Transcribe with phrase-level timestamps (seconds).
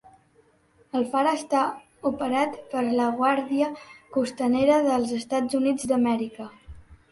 [0.99, 1.65] El far està
[2.11, 3.69] operat per la Guàrdia
[4.17, 6.53] Costanera dels Estats Units d'Amèrica.